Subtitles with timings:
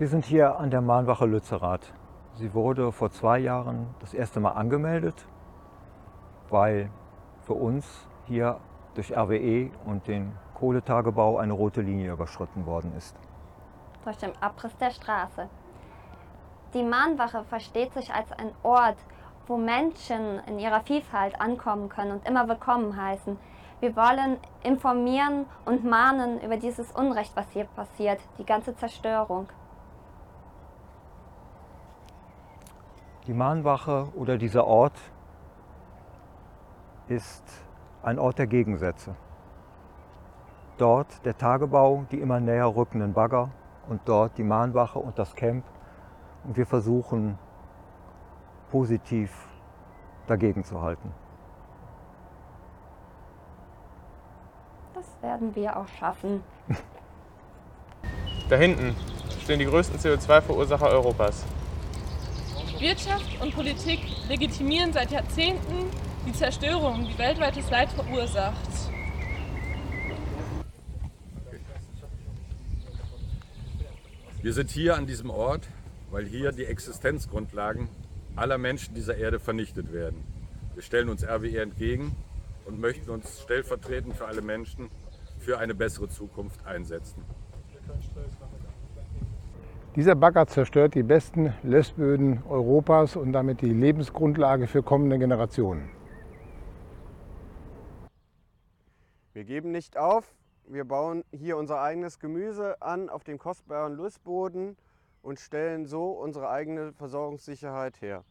[0.00, 1.92] Wir sind hier an der Mahnwache Lützerath.
[2.32, 5.26] Sie wurde vor zwei Jahren das erste Mal angemeldet,
[6.48, 6.88] weil
[7.42, 8.56] für uns hier
[8.94, 13.14] durch RWE und den Kohletagebau eine rote Linie überschritten worden ist.
[14.02, 15.50] Durch den Abriss der Straße.
[16.72, 18.96] Die Mahnwache versteht sich als ein Ort,
[19.48, 23.36] wo Menschen in ihrer Vielfalt ankommen können und immer willkommen heißen.
[23.80, 29.46] Wir wollen informieren und mahnen über dieses Unrecht, was hier passiert, die ganze Zerstörung.
[33.30, 34.98] Die Mahnwache oder dieser Ort
[37.06, 37.44] ist
[38.02, 39.14] ein Ort der Gegensätze.
[40.78, 43.50] Dort der Tagebau, die immer näher rückenden Bagger
[43.88, 45.64] und dort die Mahnwache und das Camp.
[46.42, 47.38] Und wir versuchen
[48.72, 49.30] positiv
[50.26, 51.14] dagegen zu halten.
[54.92, 56.42] Das werden wir auch schaffen.
[58.48, 58.96] Da hinten
[59.40, 61.46] stehen die größten CO2-Verursacher Europas.
[62.80, 65.90] Wirtschaft und Politik legitimieren seit Jahrzehnten
[66.26, 68.70] die Zerstörung, die weltweites Leid verursacht.
[74.40, 75.68] Wir sind hier an diesem Ort,
[76.10, 77.88] weil hier die Existenzgrundlagen
[78.34, 80.24] aller Menschen dieser Erde vernichtet werden.
[80.72, 82.16] Wir stellen uns RWE entgegen
[82.64, 84.88] und möchten uns stellvertretend für alle Menschen
[85.38, 87.22] für eine bessere Zukunft einsetzen.
[89.96, 95.90] Dieser Bagger zerstört die besten Lössböden Europas und damit die Lebensgrundlage für kommende Generationen.
[99.32, 100.32] Wir geben nicht auf.
[100.68, 104.76] Wir bauen hier unser eigenes Gemüse an auf dem kostbaren Lössboden
[105.22, 108.22] und stellen so unsere eigene Versorgungssicherheit her.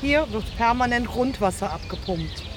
[0.00, 2.51] Hier wird permanent Grundwasser abgepumpt.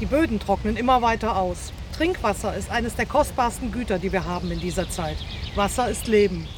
[0.00, 1.74] Die Böden trocknen immer weiter aus.
[1.94, 5.18] Trinkwasser ist eines der kostbarsten Güter, die wir haben in dieser Zeit.
[5.54, 6.48] Wasser ist Leben.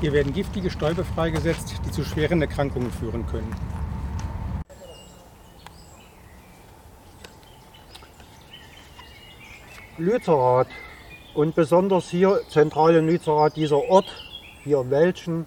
[0.00, 3.52] Hier werden giftige Stäube freigesetzt, die zu schweren Erkrankungen führen können.
[9.98, 10.68] Lützerath
[11.34, 14.06] und besonders hier zentral in Lützerath, dieser Ort
[14.62, 15.46] hier im Wäldchen,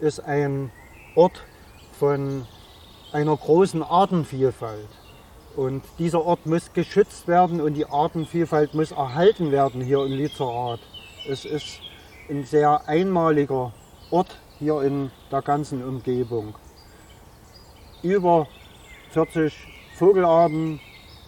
[0.00, 0.72] ist ein
[1.14, 1.42] Ort
[1.98, 2.46] von
[3.12, 4.88] einer großen Artenvielfalt.
[5.56, 10.80] Und dieser Ort muss geschützt werden und die Artenvielfalt muss erhalten werden hier in Lützerath.
[11.28, 11.80] Es ist
[12.30, 13.72] ein sehr einmaliger
[14.10, 16.54] Ort hier in der ganzen Umgebung.
[18.02, 18.48] Über
[19.10, 19.54] 40
[19.96, 20.80] Vogelarten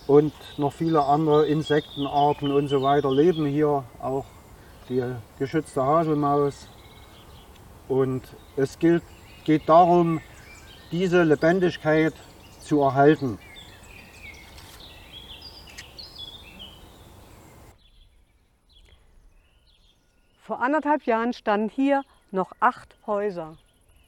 [0.07, 4.25] und noch viele andere Insektenarten und so weiter leben hier, auch
[4.89, 5.03] die
[5.39, 6.69] geschützte Haselmaus.
[7.89, 8.23] Und
[8.57, 9.03] es gilt,
[9.45, 10.21] geht darum,
[10.91, 12.15] diese Lebendigkeit
[12.61, 13.39] zu erhalten.
[20.41, 23.57] Vor anderthalb Jahren standen hier noch acht Häuser.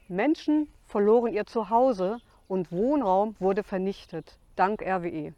[0.08, 5.34] Menschen verloren ihr Zuhause und Wohnraum wurde vernichtet, dank RWE.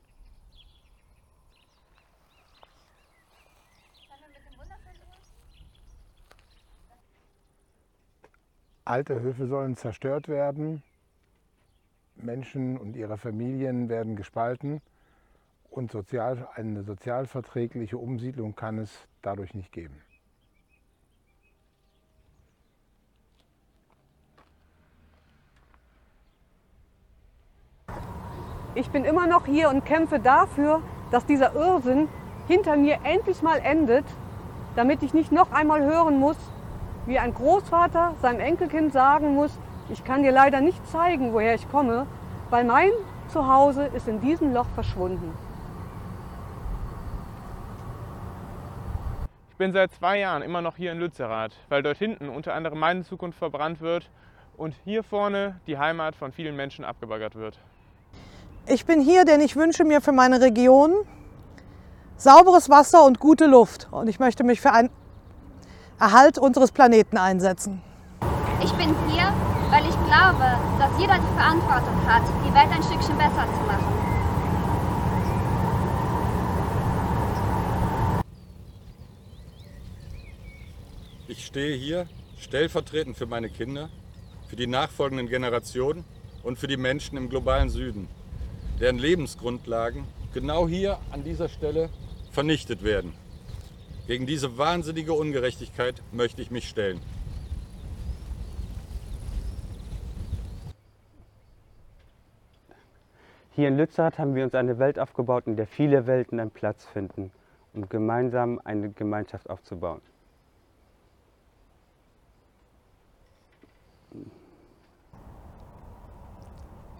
[8.88, 10.82] Alte Höfe sollen zerstört werden,
[12.16, 14.81] Menschen und ihre Familien werden gespalten
[15.69, 20.00] und sozial, eine sozialverträgliche Umsiedlung kann es dadurch nicht geben.
[28.75, 32.09] Ich bin immer noch hier und kämpfe dafür, dass dieser Irrsinn
[32.47, 34.06] hinter mir endlich mal endet,
[34.76, 36.38] damit ich nicht noch einmal hören muss,
[37.08, 39.50] wie ein Großvater seinem Enkelkind sagen muss,
[39.88, 42.06] ich kann dir leider nicht zeigen, woher ich komme,
[42.50, 42.91] weil mein
[43.32, 45.32] Zuhause ist in diesem Loch verschwunden.
[49.50, 52.78] Ich bin seit zwei Jahren immer noch hier in Lützerath, weil dort hinten unter anderem
[52.78, 54.08] meine Zukunft verbrannt wird
[54.58, 57.58] und hier vorne die Heimat von vielen Menschen abgebaggert wird.
[58.66, 60.93] Ich bin hier, denn ich wünsche mir für meine Region
[62.16, 63.88] sauberes Wasser und gute Luft.
[63.90, 64.90] Und ich möchte mich für einen
[66.00, 67.80] Erhalt unseres Planeten einsetzen.
[68.62, 69.32] Ich bin hier,
[69.70, 70.46] weil ich glaube,
[70.78, 73.84] dass jeder die Verantwortung hat, die Welt ein Stückchen besser zu machen.
[81.26, 82.06] Ich stehe hier
[82.38, 83.88] stellvertretend für meine Kinder,
[84.48, 86.04] für die nachfolgenden Generationen
[86.42, 88.08] und für die Menschen im globalen Süden
[88.80, 91.90] deren Lebensgrundlagen genau hier an dieser Stelle
[92.30, 93.12] vernichtet werden.
[94.08, 96.99] Gegen diese wahnsinnige Ungerechtigkeit möchte ich mich stellen.
[103.50, 106.87] Hier in Lützerath haben wir uns eine Welt aufgebaut, in der viele Welten einen Platz
[106.87, 107.31] finden,
[107.75, 110.00] um gemeinsam eine Gemeinschaft aufzubauen.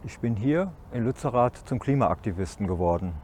[0.05, 3.15] Ich bin hier in Lützerath zum Klimaaktivisten geworden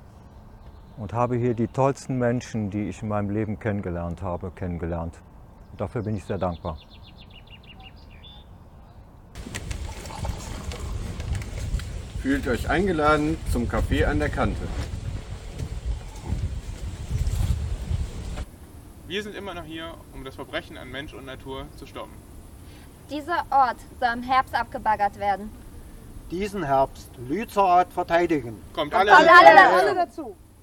[0.96, 5.14] und habe hier die tollsten Menschen, die ich in meinem Leben kennengelernt habe, kennengelernt.
[5.72, 6.78] Und dafür bin ich sehr dankbar.
[12.20, 14.62] Fühlt euch eingeladen zum Café an der Kante.
[19.06, 22.12] Wir sind immer noch hier, um das Verbrechen an Mensch und Natur zu stoppen.
[23.10, 25.50] Dieser Ort soll im Herbst abgebaggert werden.
[26.30, 28.56] Diesen Herbst Lützerath verteidigen.
[28.72, 30.34] Kommt alle, alle, alle, alle dazu.